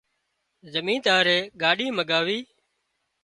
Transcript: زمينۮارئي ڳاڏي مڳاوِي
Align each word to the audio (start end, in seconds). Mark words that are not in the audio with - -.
زمينۮارئي 0.73 1.39
ڳاڏي 1.61 1.87
مڳاوِي 1.97 2.39